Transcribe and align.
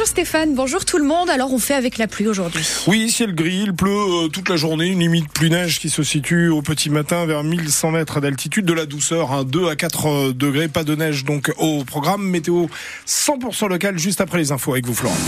Bonjour 0.00 0.12
Stéphane, 0.12 0.54
bonjour 0.54 0.86
tout 0.86 0.96
le 0.96 1.04
monde. 1.04 1.28
Alors 1.28 1.52
on 1.52 1.58
fait 1.58 1.74
avec 1.74 1.98
la 1.98 2.06
pluie 2.06 2.26
aujourd'hui. 2.26 2.66
Oui, 2.86 3.10
ciel 3.10 3.34
gris, 3.34 3.64
il 3.64 3.74
pleut 3.74 3.90
euh, 3.90 4.28
toute 4.28 4.48
la 4.48 4.56
journée, 4.56 4.86
une 4.86 5.00
limite 5.00 5.30
pluie 5.30 5.50
neige 5.50 5.78
qui 5.78 5.90
se 5.90 6.02
situe 6.02 6.48
au 6.48 6.62
petit 6.62 6.88
matin 6.88 7.26
vers 7.26 7.44
1100 7.44 7.90
mètres 7.90 8.18
d'altitude, 8.18 8.64
de 8.64 8.72
la 8.72 8.86
douceur, 8.86 9.44
2 9.44 9.66
hein, 9.66 9.68
à 9.68 9.76
4 9.76 10.06
euh, 10.06 10.32
degrés, 10.32 10.68
pas 10.68 10.84
de 10.84 10.94
neige 10.94 11.26
donc 11.26 11.52
au 11.58 11.84
programme 11.84 12.22
météo 12.22 12.68
100% 13.06 13.68
local 13.68 13.98
juste 13.98 14.22
après 14.22 14.38
les 14.38 14.52
infos 14.52 14.72
avec 14.72 14.86
vous 14.86 14.94
Florent. 14.94 15.18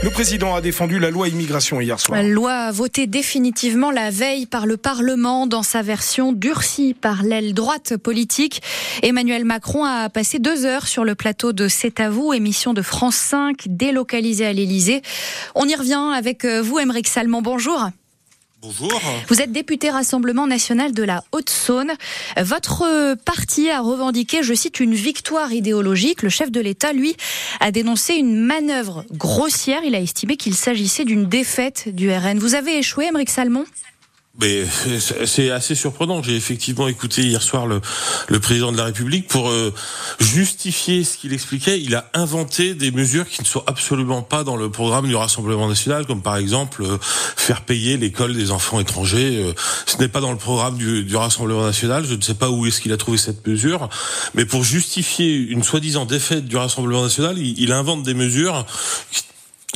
Le 0.00 0.10
président 0.10 0.54
a 0.54 0.60
défendu 0.60 1.00
la 1.00 1.10
loi 1.10 1.26
immigration 1.28 1.80
hier 1.80 1.98
soir. 1.98 2.22
La 2.22 2.28
loi 2.28 2.70
votée 2.70 3.08
définitivement 3.08 3.90
la 3.90 4.10
veille 4.10 4.46
par 4.46 4.64
le 4.64 4.76
Parlement 4.76 5.48
dans 5.48 5.64
sa 5.64 5.82
version 5.82 6.32
durcie 6.32 6.94
par 6.94 7.24
l'aile 7.24 7.52
droite 7.52 7.96
politique. 7.96 8.62
Emmanuel 9.02 9.44
Macron 9.44 9.84
a 9.84 10.08
passé 10.08 10.38
deux 10.38 10.66
heures 10.66 10.86
sur 10.86 11.04
le 11.04 11.16
plateau 11.16 11.52
de 11.52 11.66
C'est 11.66 11.98
à 11.98 12.10
vous, 12.10 12.32
émission 12.32 12.74
de 12.74 12.82
France 12.82 13.16
5, 13.16 13.64
délocalisée 13.66 14.46
à 14.46 14.52
l'Elysée. 14.52 15.02
On 15.56 15.66
y 15.66 15.74
revient 15.74 16.12
avec 16.14 16.44
euh, 16.44 16.62
vous, 16.62 16.78
Émeric 16.78 17.08
Salmon. 17.08 17.42
Bonjour. 17.42 17.90
Bonjour. 18.60 19.00
Vous 19.28 19.40
êtes 19.40 19.52
député 19.52 19.88
Rassemblement 19.88 20.48
national 20.48 20.92
de 20.92 21.04
la 21.04 21.22
Haute-Saône. 21.30 21.92
Votre 22.36 23.14
parti 23.24 23.70
a 23.70 23.80
revendiqué, 23.80 24.42
je 24.42 24.52
cite, 24.52 24.80
une 24.80 24.94
victoire 24.94 25.52
idéologique. 25.52 26.22
Le 26.22 26.28
chef 26.28 26.50
de 26.50 26.60
l'État, 26.60 26.92
lui, 26.92 27.14
a 27.60 27.70
dénoncé 27.70 28.14
une 28.14 28.34
manœuvre 28.34 29.04
grossière. 29.12 29.82
Il 29.84 29.94
a 29.94 30.00
estimé 30.00 30.36
qu'il 30.36 30.54
s'agissait 30.54 31.04
d'une 31.04 31.26
défaite 31.26 31.94
du 31.94 32.10
RN. 32.10 32.40
Vous 32.40 32.56
avez 32.56 32.78
échoué, 32.78 33.06
Émeric 33.06 33.30
Salmon? 33.30 33.64
Mais 34.40 34.64
c'est 35.26 35.50
assez 35.50 35.74
surprenant. 35.74 36.22
J'ai 36.22 36.36
effectivement 36.36 36.86
écouté 36.86 37.22
hier 37.22 37.42
soir 37.42 37.66
le, 37.66 37.80
président 38.40 38.70
de 38.70 38.76
la 38.76 38.84
République 38.84 39.26
pour 39.26 39.50
euh, 39.50 39.74
justifier 40.20 41.02
ce 41.02 41.18
qu'il 41.18 41.32
expliquait. 41.32 41.80
Il 41.80 41.94
a 41.96 42.08
inventé 42.14 42.74
des 42.74 42.92
mesures 42.92 43.28
qui 43.28 43.42
ne 43.42 43.46
sont 43.46 43.64
absolument 43.66 44.22
pas 44.22 44.44
dans 44.44 44.56
le 44.56 44.70
programme 44.70 45.08
du 45.08 45.16
Rassemblement 45.16 45.68
national, 45.68 46.06
comme 46.06 46.22
par 46.22 46.36
exemple 46.36 46.82
euh, 46.82 46.98
faire 47.00 47.62
payer 47.62 47.96
l'école 47.96 48.34
des 48.34 48.52
enfants 48.52 48.78
étrangers. 48.78 49.42
Euh, 49.42 49.52
ce 49.86 49.98
n'est 49.98 50.08
pas 50.08 50.20
dans 50.20 50.32
le 50.32 50.38
programme 50.38 50.76
du, 50.76 51.02
du, 51.02 51.16
Rassemblement 51.16 51.64
national. 51.64 52.04
Je 52.06 52.14
ne 52.14 52.22
sais 52.22 52.34
pas 52.34 52.50
où 52.50 52.64
est-ce 52.66 52.80
qu'il 52.80 52.92
a 52.92 52.96
trouvé 52.96 53.18
cette 53.18 53.44
mesure, 53.46 53.88
mais 54.34 54.44
pour 54.44 54.62
justifier 54.62 55.34
une 55.34 55.64
soi-disant 55.64 56.04
défaite 56.04 56.46
du 56.46 56.56
Rassemblement 56.56 57.02
national, 57.02 57.38
il, 57.38 57.58
il 57.58 57.72
invente 57.72 58.04
des 58.04 58.14
mesures 58.14 58.64
qui 59.10 59.22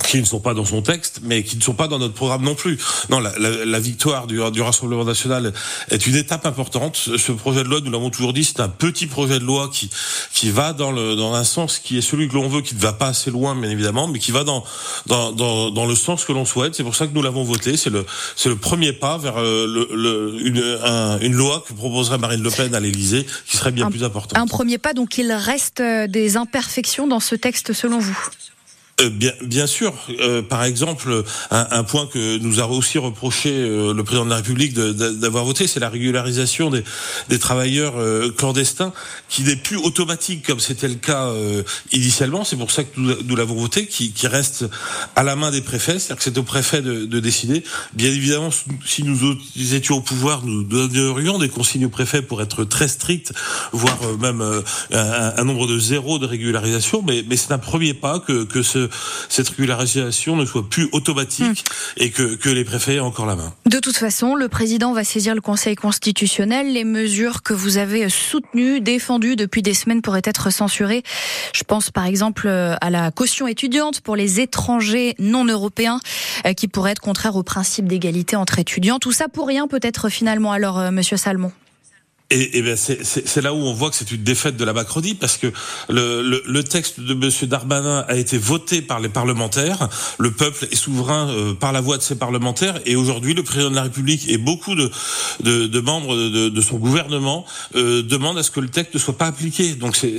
qui 0.03 0.19
ne 0.21 0.25
sont 0.25 0.41
pas 0.41 0.55
dans 0.55 0.65
son 0.65 0.81
texte, 0.81 1.21
mais 1.23 1.43
qui 1.43 1.57
ne 1.57 1.63
sont 1.63 1.75
pas 1.75 1.87
dans 1.87 1.99
notre 1.99 2.15
programme 2.15 2.43
non 2.43 2.55
plus. 2.55 2.79
Non, 3.11 3.21
la, 3.21 3.39
la, 3.39 3.65
la 3.65 3.81
victoire 3.81 4.27
du, 4.27 4.41
du, 4.51 4.63
Rassemblement 4.63 5.05
national 5.05 5.53
est 5.91 6.07
une 6.07 6.17
étape 6.17 6.47
importante. 6.47 6.97
Ce 6.97 7.33
projet 7.33 7.63
de 7.63 7.69
loi, 7.69 7.81
nous 7.85 7.91
l'avons 7.91 8.09
toujours 8.09 8.33
dit, 8.33 8.43
c'est 8.43 8.61
un 8.61 8.71
petit 8.71 9.07
projet 9.07 9.39
de 9.39 9.45
loi 9.45 9.69
qui 9.73 9.91
qui 10.33 10.51
va 10.51 10.73
dans 10.73 10.93
le 10.93 11.15
dans 11.15 11.35
un 11.35 11.45
sens 11.45 11.79
qui 11.79 11.99
est 11.99 12.03
celui 12.03 12.29
que 12.29 12.35
l'on 12.35 12.49
veut, 12.49 12.63
qui 12.63 12.75
ne 12.75 12.81
va 12.81 12.95
pas 12.95 13.09
assez 13.09 13.31
loin, 13.31 13.55
bien 13.55 13.71
évidemment, 13.71 14.09
mais 14.09 14.19
qui 14.19 14.33
va 14.33 14.45
dans 14.45 14.65
dans 15.07 15.31
dans, 15.33 15.71
dans 15.71 15.87
le 15.87 15.95
sens 15.95 16.25
que 16.25 16.33
l'on 16.33 16.47
souhaite. 16.47 16.75
C'est 16.75 16.85
pour 16.85 16.97
ça 16.97 17.07
que 17.07 17.13
nous 17.13 17.23
l'avons 17.23 17.45
voté. 17.45 17.77
C'est 17.77 17.91
le 17.91 18.07
c'est 18.35 18.49
le 18.49 18.57
premier 18.57 18.95
pas 18.95 19.19
vers 19.19 19.37
euh, 19.39 19.67
le, 19.67 19.89
le, 19.95 20.47
une 20.47 20.79
un, 20.83 21.19
une 21.21 21.35
loi 21.35 21.63
que 21.67 21.75
proposerait 21.75 22.19
Marine 22.19 22.43
Le 22.43 22.51
Pen 22.51 22.75
à 22.75 22.81
l'Élysée, 22.81 23.27
qui 23.47 23.59
serait 23.59 23.73
bien 23.73 23.87
un, 23.87 23.91
plus 23.91 24.05
importante. 24.05 24.39
Un 24.39 24.47
premier 24.47 24.79
pas, 24.79 24.95
donc 24.95 25.19
il 25.19 25.31
reste 25.33 25.81
euh, 25.81 26.07
des 26.07 26.39
imperfections 26.39 27.07
dans 27.07 27.21
ce 27.21 27.35
texte, 27.35 27.75
selon 27.75 27.99
vous? 27.99 28.19
Euh, 29.01 29.09
bien, 29.09 29.33
bien 29.43 29.67
sûr. 29.67 29.95
Euh, 30.21 30.43
par 30.43 30.65
exemple, 30.65 31.25
un, 31.51 31.67
un, 31.71 31.83
point 31.83 32.07
que 32.07 32.39
nous 32.39 32.61
a 32.61 32.67
aussi 32.67 32.99
reproché 32.99 33.51
euh, 33.51 33.95
le 33.95 34.05
président 34.05 34.25
de 34.25 34.31
la 34.31 34.37
République 34.37 34.75
d'avoir 34.75 35.45
voté, 35.45 35.67
c'est 35.67 35.81
la 35.81 35.89
régularisation 35.89 36.71
des, 36.71 36.85
des 37.29 37.39
travailleurs 37.39 37.95
euh, 37.97 38.31
clandestins, 38.31 38.93
qui 39.29 39.43
n'est 39.43 39.57
plus 39.57 39.79
automatique 39.79 40.47
comme 40.47 40.61
c'était 40.61 40.89
le 40.89 40.97
cas 40.97 41.29
euh, 41.29 41.63
initialement. 41.93 42.45
C'est 42.45 42.57
pour 42.57 42.71
ça 42.71 42.85
que 42.85 42.91
nous, 42.99 43.15
nous 43.25 43.37
l'avons 43.37 43.55
voté, 43.55 43.87
qui, 43.87 44.13
qui, 44.13 44.27
reste 44.27 44.67
à 45.17 45.23
la 45.23 45.37
main 45.37 45.51
des 45.51 45.63
préfets, 45.63 45.99
c'est-à-dire 45.99 46.17
que 46.17 46.23
c'est 46.23 46.39
au 46.39 46.43
préfet 46.43 46.83
de, 46.83 47.07
de, 47.07 47.21
décider. 47.21 47.65
Bien 47.95 48.11
évidemment, 48.11 48.51
si 48.85 49.03
nous 49.03 49.37
étions 49.75 49.97
au 49.97 50.01
pouvoir, 50.01 50.45
nous 50.45 50.63
donnerions 50.65 51.39
des 51.39 51.49
consignes 51.49 51.87
au 51.87 51.91
préfet 51.91 52.23
pour 52.23 52.43
être 52.43 52.65
très 52.65 52.89
stricts, 52.89 53.33
voire 53.73 53.99
même 54.21 54.43
un, 54.43 55.33
un, 55.37 55.45
nombre 55.45 55.67
de 55.67 55.79
zéro 55.79 56.19
de 56.19 56.27
régularisation. 56.27 57.03
Mais, 57.07 57.25
mais 57.29 57.37
c'est 57.37 57.53
un 57.53 57.59
premier 57.59 57.95
pas 57.95 58.21
que, 58.21 58.45
que 58.45 58.63
ce 58.63 58.82
cette 59.29 59.49
régularisation 59.49 60.37
ne 60.37 60.45
soit 60.45 60.69
plus 60.69 60.89
automatique 60.93 61.65
mmh. 61.65 62.03
et 62.03 62.11
que, 62.11 62.35
que 62.35 62.49
les 62.49 62.65
préfets 62.65 62.97
aient 62.97 63.01
encore 63.01 63.27
la 63.27 63.37
main. 63.37 63.53
De 63.67 63.79
toute 63.79 63.97
façon, 63.97 64.35
le 64.35 64.49
président 64.49 64.93
va 64.93 65.05
saisir 65.05 65.35
le 65.35 65.41
Conseil 65.41 65.77
constitutionnel. 65.77 66.73
Les 66.73 66.85
mesures 66.85 67.43
que 67.43 67.55
vous 67.55 67.79
avez 67.79 68.09
soutenues, 68.09 68.81
défendues 68.81 69.37
depuis 69.37 69.63
des 69.63 69.75
semaines 69.75 70.03
pourraient 70.03 70.23
être 70.25 70.51
censurées. 70.51 71.03
Je 71.55 71.65
pense 71.65 71.91
par 71.91 72.07
exemple 72.07 72.49
à 72.49 72.91
la 72.91 73.11
caution 73.11 73.47
étudiante 73.47 74.01
pour 74.01 74.17
les 74.17 74.41
étrangers 74.41 75.15
non 75.19 75.45
européens 75.45 76.01
euh, 76.47 76.53
qui 76.53 76.69
pourrait 76.69 76.93
être 76.93 77.01
contraire 77.01 77.37
au 77.37 77.43
principe 77.43 77.87
d'égalité 77.87 78.37
entre 78.37 78.59
étudiants. 78.59 78.99
Tout 78.99 79.13
ça 79.13 79.29
pour 79.29 79.47
rien 79.47 79.67
peut-être 79.69 80.09
finalement 80.09 80.53
alors, 80.53 80.79
euh, 80.79 80.91
Monsieur 80.91 81.17
Salmon? 81.17 81.53
Et, 82.33 82.59
et 82.59 82.63
ben 82.63 82.77
c'est 82.77 83.43
là 83.43 83.53
où 83.53 83.59
on 83.59 83.75
voit 83.75 83.91
que 83.91 83.97
c'est 83.97 84.11
une 84.11 84.23
défaite 84.23 84.57
de 84.57 84.65
la 84.65 84.73
Macronie 84.73 85.15
parce 85.15 85.37
que 85.37 85.49
le, 85.91 86.23
le, 86.23 86.43
le, 86.47 86.65
texte 86.65 86.99
de 86.99 87.13
Monsieur 87.13 87.47
Darmanin 87.47 88.07
a 88.09 88.17
été 88.17 88.39
voté 88.39 88.81
par 88.81 89.01
les 89.01 89.11
parlementaires. 89.11 89.89
Le 90.19 90.31
peuple 90.31 90.67
est 90.71 90.77
souverain 90.77 91.29
euh, 91.29 91.53
par 91.53 91.73
la 91.73 91.83
voix 91.83 91.99
de 91.99 92.03
ses 92.03 92.15
parlementaires 92.15 92.81
et 92.87 92.97
aujourd'hui 92.97 93.35
le 93.35 93.43
président 93.43 93.71
de 93.71 93.75
la 93.75 93.83
République 93.83 94.31
et 94.31 94.39
beaucoup 94.39 94.75
de, 94.75 94.91
de, 95.43 95.67
de 95.67 95.81
membres 95.81 96.17
de, 96.17 96.49
de, 96.49 96.61
son 96.63 96.79
gouvernement 96.79 97.45
euh, 97.75 98.03
demandent 98.03 98.39
à 98.39 98.43
ce 98.43 98.51
que 98.51 98.61
le 98.61 98.69
texte 98.69 98.95
ne 98.95 98.99
soit 98.99 99.19
pas 99.19 99.27
appliqué. 99.27 99.75
Donc 99.75 99.95
c'est 99.97 100.17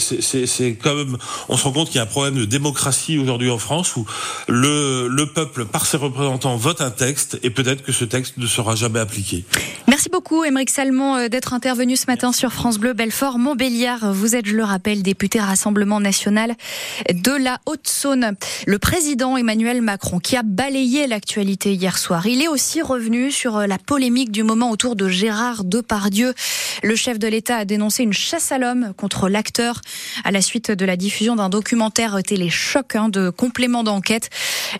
même, 0.85 1.18
on 1.50 1.57
se 1.57 1.63
rend 1.63 1.72
compte 1.72 1.88
qu'il 1.88 1.95
y 1.95 2.00
a 2.00 2.03
un 2.03 2.06
problème 2.06 2.35
de 2.35 2.45
démocratie 2.45 3.18
aujourd'hui 3.18 3.50
en 3.50 3.57
France 3.57 3.95
où 3.95 4.06
le, 4.47 5.07
le 5.07 5.25
peuple 5.25 5.66
par 5.66 5.88
ses 5.88 5.97
représentants 5.97 6.57
vote 6.57 6.81
un 6.81 6.91
texte 6.91 7.40
et 7.41 7.50
peut-être 7.50 7.81
que 7.81 7.91
ce 7.91 8.06
texte 8.06 8.38
ne 8.38 8.45
sera 8.45 8.75
jamais 8.75 9.00
appliqué. 9.00 9.45
Merci 9.88 10.09
beaucoup, 10.09 10.44
Émeric 10.44 10.69
Salmon, 10.69 11.16
euh, 11.16 11.28
d'être 11.28 11.53
intervenu 11.53 11.95
ce 12.03 12.12
matin 12.12 12.34
sur 12.34 12.52
France 12.52 12.80
Bleu 12.80 12.91
Belfort 12.91 13.40
Montbéliard. 13.40 14.12
Vous 14.14 14.36
êtes, 14.36 14.46
je 14.46 14.58
le 14.58 14.64
rappelle, 14.66 15.03
député 15.03 15.40
Rassemblement 15.40 16.02
National 16.02 16.53
de 17.09 17.31
la 17.31 17.62
Haute-Saône. 17.66 18.36
Le 18.68 18.78
président 18.78 19.38
Emmanuel 19.38 19.81
Macron, 19.81 20.19
qui 20.19 20.36
a 20.36 20.44
balayé 20.44 21.08
l'actualité 21.08 21.74
hier 21.74 21.97
soir, 21.97 22.28
il 22.28 22.42
est 22.42 22.50
aussi 22.50 22.81
revenu 22.81 23.31
sur 23.31 23.56
euh, 23.56 23.68
la 23.68 23.78
polémique 23.78 24.34
du 24.34 24.44
moment 24.44 24.69
autour 24.69 24.97
de 24.97 25.08
Gérard 25.08 25.63
Depardieu. 25.63 26.34
Le 26.84 26.96
chef 26.97 27.19
de 27.19 27.28
l'État 27.30 27.56
a 27.56 27.66
dénoncé 27.66 28.03
une 28.03 28.12
chasse 28.12 28.52
à 28.52 28.58
l'homme 28.58 28.94
contre 28.97 29.30
l'acteur 29.30 29.80
à 30.25 30.31
la 30.31 30.42
suite 30.42 30.72
de 30.72 30.84
la 30.84 30.97
diffusion 30.97 31.38
d'un 31.38 31.47
documentaire 31.47 32.22
télé 32.22 32.50
choc 32.50 32.97
hein, 32.97 33.08
de 33.08 33.30
complément 33.30 33.86
d'enquête. 33.86 34.30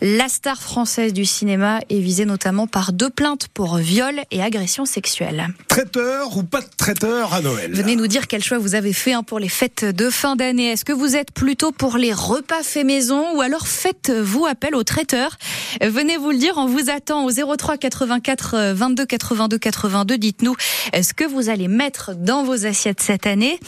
La 0.00 0.28
star 0.28 0.60
française 0.60 1.12
du 1.12 1.24
cinéma 1.24 1.80
est 1.88 2.00
visée 2.00 2.24
notamment 2.24 2.66
par 2.66 2.92
deux 2.92 3.10
plaintes 3.10 3.48
pour 3.48 3.76
viol 3.76 4.20
et 4.30 4.42
agression 4.42 4.84
sexuelle. 4.84 5.48
Traiteur 5.68 6.36
ou 6.36 6.42
pas 6.42 6.60
de 6.60 6.68
traiteur 6.76 7.32
à 7.32 7.40
Noël? 7.40 7.72
Venez 7.72 7.96
nous 7.96 8.06
dire 8.06 8.26
quel 8.26 8.42
choix 8.42 8.58
vous 8.58 8.74
avez 8.74 8.92
fait 8.92 9.12
hein, 9.12 9.22
pour 9.22 9.38
les 9.38 9.48
fêtes 9.48 9.84
de 9.84 10.10
fin 10.10 10.36
d'année. 10.36 10.72
Est-ce 10.72 10.84
que 10.84 10.92
vous 10.92 11.16
êtes 11.16 11.30
plutôt 11.30 11.72
pour 11.72 11.96
les 11.96 12.12
repas 12.12 12.62
faits 12.62 12.84
maison 12.84 13.36
ou 13.36 13.40
alors 13.40 13.66
faites-vous 13.66 14.46
appel 14.46 14.74
au 14.74 14.82
traiteur 14.82 15.36
Venez 15.80 16.16
vous 16.16 16.30
le 16.30 16.38
dire, 16.38 16.54
on 16.56 16.66
vous 16.66 16.90
attend 16.90 17.24
au 17.24 17.30
03 17.30 17.76
84 17.78 18.72
22 18.72 19.06
82 19.06 19.58
82. 19.58 20.18
Dites-nous 20.18 20.56
ce 20.94 21.12
que 21.12 21.24
vous 21.24 21.48
allez 21.48 21.68
mettre 21.68 22.14
dans 22.14 22.42
vos 22.42 22.66
assiettes 22.66 23.00
cette 23.00 23.26
année? 23.26 23.58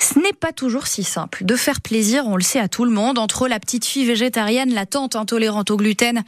Ce 0.00 0.18
n'est 0.18 0.32
pas 0.32 0.52
toujours 0.52 0.86
si 0.86 1.02
simple 1.02 1.44
de 1.44 1.56
faire 1.56 1.80
plaisir, 1.80 2.24
on 2.26 2.36
le 2.36 2.42
sait 2.42 2.60
à 2.60 2.68
tout 2.68 2.84
le 2.84 2.90
monde, 2.90 3.18
entre 3.18 3.48
la 3.48 3.58
petite 3.58 3.84
fille 3.84 4.06
végétarienne, 4.06 4.72
la 4.72 4.86
tante 4.86 5.16
intolérante 5.16 5.67
au 5.70 5.76
gluten 5.76 6.22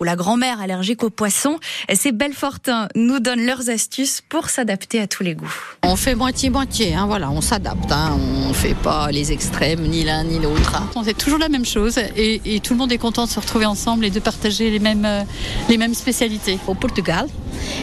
ou 0.00 0.04
la 0.04 0.16
grand-mère 0.16 0.60
allergique 0.60 1.02
aux 1.02 1.10
poissons. 1.10 1.58
Ces 1.92 2.12
belles 2.12 2.34
fortins 2.34 2.88
nous 2.94 3.20
donnent 3.20 3.44
leurs 3.44 3.70
astuces 3.70 4.22
pour 4.28 4.48
s'adapter 4.48 5.00
à 5.00 5.06
tous 5.06 5.22
les 5.22 5.34
goûts. 5.34 5.54
On 5.82 5.96
fait 5.96 6.14
moitié-moitié, 6.14 6.94
hein, 6.94 7.06
voilà, 7.06 7.30
on 7.30 7.40
s'adapte, 7.40 7.90
hein, 7.90 8.16
on 8.18 8.48
ne 8.48 8.54
fait 8.54 8.74
pas 8.74 9.10
les 9.10 9.32
extrêmes, 9.32 9.82
ni 9.82 10.04
l'un 10.04 10.24
ni 10.24 10.38
l'autre. 10.38 10.76
Hein. 10.76 10.88
On 10.94 11.02
fait 11.02 11.14
toujours 11.14 11.38
la 11.38 11.48
même 11.48 11.64
chose 11.64 11.98
et, 12.16 12.40
et, 12.44 12.60
tout 12.60 12.74
le 12.74 12.78
monde 12.78 12.92
est 12.92 12.98
content 12.98 13.24
de 13.24 13.30
se 13.30 13.40
retrouver 13.40 13.66
ensemble 13.66 14.04
et 14.04 14.10
de 14.10 14.20
partager 14.20 14.70
les 14.70 14.78
mêmes, 14.78 15.04
euh, 15.04 15.22
les 15.68 15.78
mêmes 15.78 15.94
spécialités. 15.94 16.58
Au 16.66 16.74
Portugal, 16.74 17.26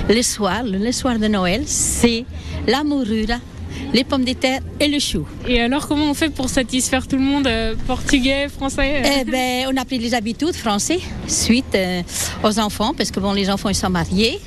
les 0.09 0.23
soirs, 0.23 0.63
les 0.63 0.91
soirs 0.91 1.19
de 1.19 1.27
Noël, 1.27 1.63
c'est 1.65 2.25
la 2.67 2.83
morura 2.83 3.37
les 3.93 4.03
pommes 4.03 4.25
de 4.25 4.33
terre 4.33 4.61
et 4.79 4.87
le 4.87 4.99
chou. 4.99 5.25
Et 5.47 5.61
alors, 5.61 5.87
comment 5.87 6.09
on 6.09 6.13
fait 6.13 6.29
pour 6.29 6.49
satisfaire 6.49 7.07
tout 7.07 7.17
le 7.17 7.21
monde, 7.21 7.47
euh, 7.47 7.75
portugais, 7.87 8.47
français 8.49 9.01
euh... 9.03 9.09
Eh 9.21 9.23
ben, 9.23 9.67
on 9.71 9.77
a 9.77 9.85
pris 9.85 9.97
les 9.97 10.13
habitudes 10.13 10.55
français 10.55 10.99
suite 11.27 11.75
euh, 11.75 12.01
aux 12.43 12.59
enfants, 12.59 12.93
parce 12.95 13.11
que 13.11 13.19
bon, 13.19 13.33
les 13.33 13.49
enfants 13.49 13.69
ils 13.69 13.75
sont 13.75 13.89
mariés. 13.89 14.39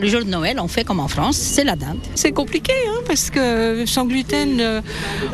Le 0.00 0.08
jour 0.08 0.24
de 0.24 0.28
Noël, 0.28 0.58
on 0.60 0.68
fait 0.68 0.84
comme 0.84 1.00
en 1.00 1.08
France, 1.08 1.36
c'est 1.36 1.64
la 1.64 1.76
dinde. 1.76 1.98
C'est 2.14 2.32
compliqué 2.32 2.72
hein, 2.88 3.00
parce 3.06 3.30
que 3.30 3.84
sans 3.86 4.06
gluten, 4.06 4.60
euh, 4.60 4.80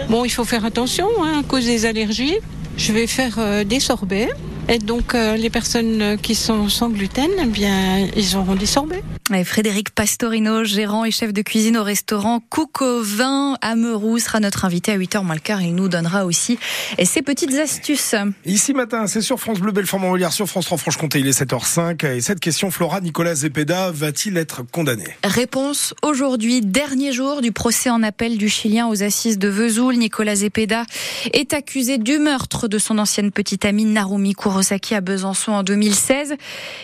bon, 0.09 0.25
il 0.25 0.31
faut 0.31 0.45
faire 0.45 0.65
attention 0.65 1.09
hein, 1.23 1.41
à 1.41 1.43
cause 1.43 1.65
des 1.65 1.87
allergies. 1.87 2.37
Je 2.77 2.93
vais 2.93 3.07
faire 3.07 3.37
euh, 3.39 3.65
des 3.65 3.81
sorbets 3.81 4.29
Et 4.73 4.79
donc 4.79 5.17
euh, 5.17 5.37
les 5.37 5.51
personnes 5.51 6.17
qui 6.23 6.37
sont 6.37 6.69
sans 6.69 6.91
gluten, 6.91 7.29
eh 7.43 7.47
bien, 7.47 8.07
ils 8.17 8.37
auront 8.37 8.55
des 8.55 8.67
sorbets. 8.67 9.03
Et 9.35 9.43
Frédéric 9.43 9.91
Pastorino, 9.91 10.63
gérant 10.63 11.05
et 11.05 11.11
chef 11.11 11.33
de 11.33 11.43
cuisine 11.43 11.77
au 11.77 11.83
restaurant 11.83 12.41
Cook 12.51 12.81
au 12.83 13.03
vin 13.03 13.57
à 13.63 13.75
Meroux, 13.75 14.21
sera 14.21 14.39
notre 14.39 14.65
invité 14.65 14.93
à 14.93 14.99
8h 14.99 15.25
moins 15.25 15.35
le 15.35 15.41
quart. 15.41 15.61
Il 15.61 15.75
nous 15.75 15.89
donnera 15.89 16.25
aussi 16.25 16.57
ses 17.03 17.23
petites 17.23 17.55
astuces. 17.55 18.15
Ici 18.45 18.73
matin, 18.73 19.09
c'est 19.09 19.21
sur 19.23 19.41
France 19.41 19.59
Bleu 19.59 19.73
Belfort-Montbéliard, 19.73 20.33
sur 20.33 20.49
France 20.49 20.67
3 20.67 20.79
Franche-Comté, 20.79 21.19
il 21.19 21.27
est 21.27 21.41
7h05. 21.41 22.07
Et 22.07 22.21
cette 22.21 22.39
question, 22.39 22.71
Flora 22.71 23.01
Nicolas 23.01 23.35
Zepeda 23.35 23.91
va-t-il 23.91 24.37
être 24.37 24.63
condamné? 24.71 25.05
Réponse 25.25 25.95
aujourd'hui, 26.03 26.61
dernier 26.61 27.13
jour 27.13 27.41
du 27.41 27.51
procès 27.51 27.91
en 27.91 28.05
appel 28.05 28.39
du 28.39 28.49
Chilien 28.49 28.89
aux 28.89 29.03
assises 29.03 29.39
de 29.39 29.49
Vesoul. 29.49 29.97
Nicolas 29.97 30.37
Zepeda 30.37 30.85
est 31.33 31.55
accusé 31.55 31.99
du 31.99 32.19
meurtre 32.19 32.69
de 32.69 32.79
son 32.79 32.99
ancienne 32.99 33.33
petite 33.33 33.65
amie 33.65 33.85
Narumi 33.85 34.35
Kurosaki 34.61 34.95
à 34.95 35.01
Besançon 35.01 35.53
en 35.53 35.63
2016. 35.63 36.35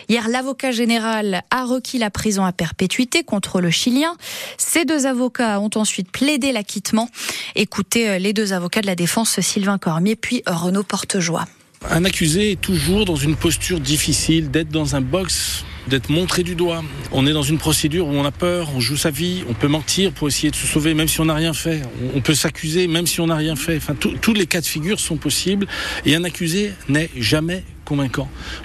Hier, 0.09 0.27
l'avocat 0.29 0.71
général 0.71 1.43
a 1.51 1.63
requis 1.63 1.99
la 1.99 2.09
prison 2.09 2.43
à 2.43 2.51
perpétuité 2.51 3.23
contre 3.23 3.61
le 3.61 3.69
Chilien. 3.69 4.15
Ces 4.57 4.83
deux 4.83 5.05
avocats 5.05 5.59
ont 5.59 5.69
ensuite 5.75 6.11
plaidé 6.11 6.51
l'acquittement. 6.51 7.07
Écoutez 7.55 8.09
euh, 8.09 8.17
les 8.17 8.33
deux 8.33 8.53
avocats 8.53 8.81
de 8.81 8.87
la 8.87 8.95
défense, 8.95 9.39
Sylvain 9.41 9.77
Cormier 9.77 10.15
puis 10.15 10.41
Renaud 10.47 10.81
Portejoie. 10.81 11.45
Un 11.87 12.03
accusé 12.03 12.53
est 12.53 12.61
toujours 12.61 13.05
dans 13.05 13.15
une 13.15 13.35
posture 13.35 13.79
difficile, 13.79 14.49
d'être 14.49 14.69
dans 14.69 14.95
un 14.95 15.01
box, 15.01 15.63
d'être 15.87 16.09
montré 16.09 16.43
du 16.43 16.55
doigt. 16.55 16.83
On 17.11 17.25
est 17.25 17.33
dans 17.33 17.43
une 17.43 17.57
procédure 17.57 18.07
où 18.07 18.11
on 18.11 18.25
a 18.25 18.31
peur, 18.31 18.69
on 18.75 18.79
joue 18.79 18.97
sa 18.97 19.11
vie, 19.11 19.43
on 19.49 19.53
peut 19.53 19.67
mentir 19.67 20.11
pour 20.11 20.27
essayer 20.27 20.51
de 20.51 20.55
se 20.55 20.67
sauver 20.67 20.93
même 20.93 21.07
si 21.07 21.19
on 21.21 21.25
n'a 21.25 21.35
rien 21.35 21.53
fait. 21.53 21.81
On 22.15 22.21
peut 22.21 22.35
s'accuser 22.35 22.87
même 22.87 23.07
si 23.07 23.21
on 23.21 23.27
n'a 23.27 23.35
rien 23.35 23.55
fait. 23.55 23.77
Enfin, 23.77 23.95
tous 23.95 24.33
les 24.33 24.45
cas 24.45 24.61
de 24.61 24.65
figure 24.65 24.99
sont 24.99 25.17
possibles 25.17 25.67
et 26.05 26.15
un 26.15 26.23
accusé 26.23 26.73
n'est 26.89 27.09
jamais 27.15 27.63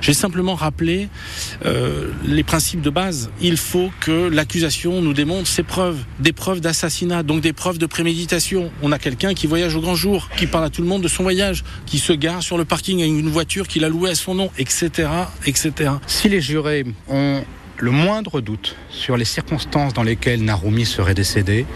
J'ai 0.00 0.14
simplement 0.14 0.54
rappelé 0.54 1.08
euh, 1.64 2.10
les 2.24 2.42
principes 2.42 2.80
de 2.80 2.90
base. 2.90 3.30
Il 3.40 3.56
faut 3.56 3.90
que 4.00 4.28
l'accusation 4.28 5.00
nous 5.00 5.12
démontre 5.12 5.46
ses 5.46 5.62
preuves, 5.62 5.98
des 6.20 6.32
preuves 6.32 6.60
d'assassinat, 6.60 7.22
donc 7.22 7.40
des 7.40 7.52
preuves 7.52 7.78
de 7.78 7.86
préméditation. 7.86 8.70
On 8.82 8.92
a 8.92 8.98
quelqu'un 8.98 9.34
qui 9.34 9.46
voyage 9.46 9.76
au 9.76 9.80
grand 9.80 9.94
jour, 9.94 10.28
qui 10.36 10.46
parle 10.46 10.64
à 10.64 10.70
tout 10.70 10.82
le 10.82 10.88
monde 10.88 11.02
de 11.02 11.08
son 11.08 11.22
voyage, 11.22 11.64
qui 11.86 11.98
se 11.98 12.12
gare 12.12 12.42
sur 12.42 12.58
le 12.58 12.64
parking 12.64 13.00
avec 13.00 13.12
une 13.12 13.30
voiture 13.30 13.68
qu'il 13.68 13.84
a 13.84 13.88
louée 13.88 14.10
à 14.10 14.14
son 14.14 14.34
nom, 14.34 14.50
etc., 14.58 15.08
etc. 15.46 15.92
Si 16.06 16.28
les 16.28 16.40
jurés 16.40 16.84
ont 17.08 17.44
le 17.78 17.90
moindre 17.90 18.40
doute 18.40 18.76
sur 18.90 19.16
les 19.16 19.24
circonstances 19.24 19.92
dans 19.92 20.02
lesquelles 20.02 20.44
Narumi 20.44 20.86
serait 20.86 21.14
décédé, 21.14 21.66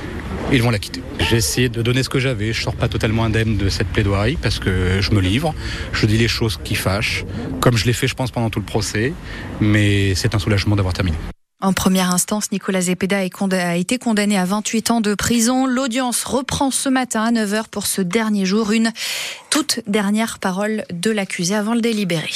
ils 0.53 0.63
vont 0.63 0.71
la 0.71 0.79
quitter. 0.79 1.03
J'ai 1.19 1.37
essayé 1.37 1.69
de 1.69 1.83
donner 1.83 2.03
ce 2.03 2.09
que 2.09 2.19
j'avais. 2.19 2.53
Je 2.53 2.63
sors 2.63 2.75
pas 2.75 2.89
totalement 2.89 3.25
indemne 3.25 3.57
de 3.57 3.69
cette 3.69 3.89
plaidoirie 3.89 4.39
parce 4.41 4.59
que 4.59 5.01
je 5.01 5.11
me 5.13 5.21
livre. 5.21 5.55
Je 5.93 6.07
dis 6.07 6.19
les 6.19 6.29
choses 6.29 6.59
qui 6.63 6.75
fâchent, 6.75 7.25
comme 7.61 7.77
je 7.77 7.85
l'ai 7.85 7.93
fait, 7.93 8.07
je 8.07 8.15
pense, 8.15 8.31
pendant 8.31 8.51
tout 8.51 8.61
le 8.61 8.65
procès. 8.65 9.13
Mais 9.61 10.15
c'est 10.15 10.35
un 10.35 10.39
soulagement 10.39 10.77
d'avoir 10.77 10.95
terminé. 10.95 11.17
En 11.61 11.73
première 11.73 12.13
instance, 12.13 12.53
Nicolas 12.53 12.83
Zepeda 12.83 13.19
a 13.19 13.77
été 13.77 13.99
condamné 13.99 14.39
à 14.39 14.45
28 14.45 14.91
ans 14.91 15.01
de 15.01 15.15
prison. 15.15 15.67
L'audience 15.67 16.23
reprend 16.25 16.71
ce 16.71 16.91
matin 16.91 17.23
à 17.23 17.33
9h 17.33 17.69
pour 17.71 17.87
ce 17.87 18.03
dernier 18.03 18.45
jour. 18.45 18.73
Une 18.73 18.93
toute 19.49 19.81
dernière 19.87 20.39
parole 20.39 20.85
de 20.93 21.11
l'accusé 21.11 21.55
avant 21.55 21.75
le 21.75 21.81
délibéré. 21.81 22.31